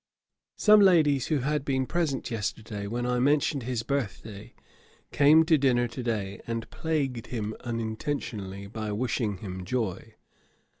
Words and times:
Some 0.55 0.79
ladies, 0.79 1.27
who 1.27 1.41
had 1.41 1.63
been 1.63 1.85
present 1.85 2.31
yesterday 2.31 2.87
when 2.87 3.05
I 3.05 3.19
mentioned 3.19 3.61
his 3.61 3.83
birth 3.83 4.23
day, 4.23 4.55
came 5.11 5.45
to 5.45 5.59
dinner 5.59 5.87
to 5.89 6.01
day, 6.01 6.41
and 6.47 6.67
plagued 6.71 7.27
him 7.27 7.53
unintentionally, 7.59 8.65
by 8.65 8.91
wishing 8.93 9.37
him 9.37 9.63
joy. 9.63 10.15